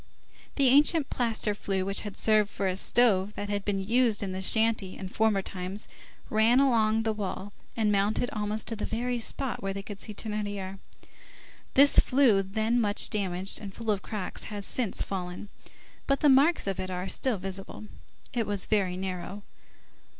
[0.57, 4.31] An ancient plaster flue, which had served for a stove that had been used in
[4.31, 5.87] the shanty in former times,
[6.31, 10.11] ran along the wall and mounted almost to the very spot where they could see
[10.11, 10.79] Thénardier.
[11.75, 15.49] This flue, then much damaged and full of cracks, has since fallen,
[16.07, 17.85] but the marks of it are still visible.
[18.33, 19.43] It was very narrow.